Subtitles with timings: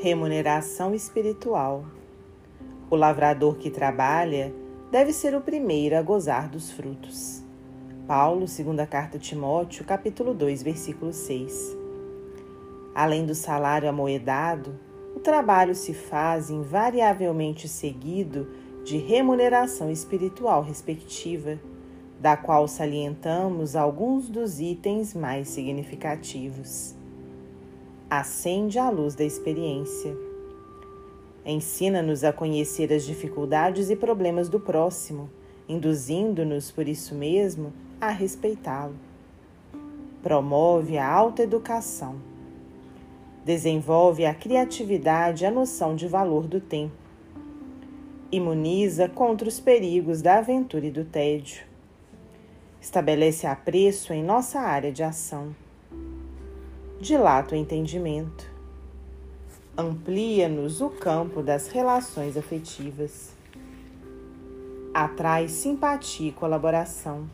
[0.00, 1.84] Remuneração espiritual.
[2.88, 4.54] O lavrador que trabalha
[4.92, 7.42] deve ser o primeiro a gozar dos frutos.
[8.06, 11.76] Paulo, segunda carta a Timóteo, capítulo 2, versículo 6.
[12.94, 14.78] Além do salário amoedado,
[15.16, 18.48] o trabalho se faz invariavelmente seguido
[18.84, 21.58] de remuneração espiritual respectiva,
[22.20, 26.96] da qual salientamos alguns dos itens mais significativos
[28.10, 30.16] acende a luz da experiência.
[31.44, 35.30] Ensina-nos a conhecer as dificuldades e problemas do próximo,
[35.68, 38.96] induzindo-nos, por isso mesmo, a respeitá-lo.
[40.22, 42.16] Promove a autoeducação.
[43.44, 46.96] Desenvolve a criatividade e a noção de valor do tempo.
[48.32, 51.64] Imuniza contra os perigos da aventura e do tédio.
[52.80, 55.54] Estabelece apreço em nossa área de ação
[57.00, 58.50] dilata o entendimento,
[59.76, 63.30] amplia-nos o campo das relações afetivas,
[64.92, 67.30] atrai simpatia e colaboração,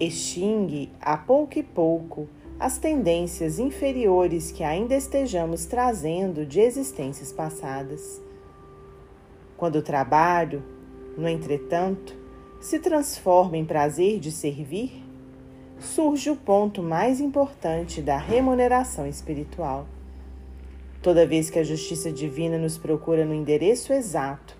[0.00, 8.20] extingue a pouco e pouco as tendências inferiores que ainda estejamos trazendo de existências passadas.
[9.56, 10.64] Quando o trabalho,
[11.16, 12.16] no entretanto,
[12.60, 15.05] se transforma em prazer de servir,
[15.78, 19.86] surge o ponto mais importante da remuneração espiritual.
[21.02, 24.56] Toda vez que a justiça divina nos procura no endereço exato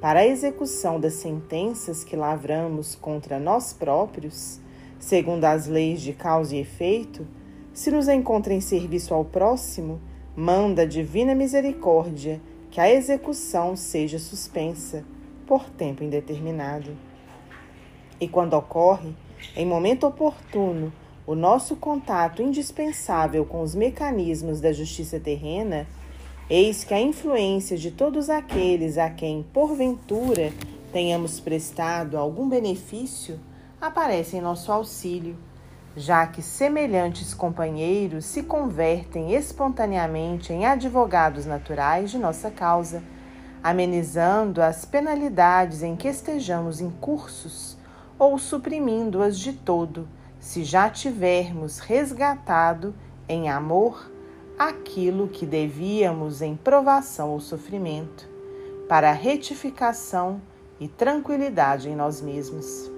[0.00, 4.60] para a execução das sentenças que lavramos contra nós próprios,
[4.98, 7.26] segundo as leis de causa e efeito,
[7.74, 10.00] se nos encontra em serviço ao próximo,
[10.34, 15.04] manda a divina misericórdia que a execução seja suspensa
[15.46, 16.96] por tempo indeterminado.
[18.20, 19.14] E quando ocorre,
[19.56, 20.92] em momento oportuno,
[21.26, 25.86] o nosso contato indispensável com os mecanismos da justiça terrena,
[26.48, 30.52] eis que a influência de todos aqueles a quem, porventura,
[30.92, 33.38] tenhamos prestado algum benefício
[33.80, 35.36] aparece em nosso auxílio,
[35.96, 43.02] já que semelhantes companheiros se convertem espontaneamente em advogados naturais de nossa causa,
[43.62, 47.78] amenizando as penalidades em que estejamos incursos
[48.20, 50.06] ou suprimindo-as de todo,
[50.38, 52.94] se já tivermos resgatado
[53.26, 54.12] em amor
[54.58, 58.28] aquilo que devíamos em provação ou sofrimento,
[58.86, 60.38] para retificação
[60.78, 62.90] e tranquilidade em nós mesmos.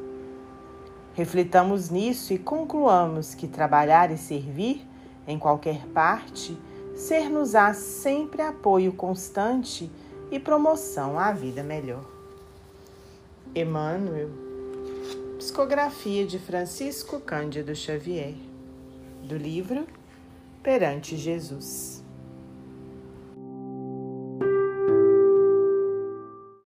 [1.15, 4.85] Reflitamos nisso e concluamos que trabalhar e servir,
[5.25, 6.59] em qualquer parte,
[6.97, 9.89] ser-nos-á sempre apoio constante
[10.33, 12.05] e promoção à vida melhor.
[13.55, 14.52] Emmanuel
[15.43, 18.37] Psicografia de Francisco Cândido Xavier,
[19.25, 19.89] do livro
[20.63, 22.02] Perante Jesus.